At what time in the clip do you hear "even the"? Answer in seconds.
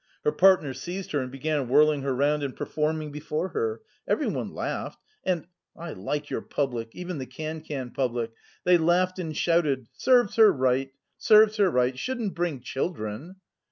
6.95-7.27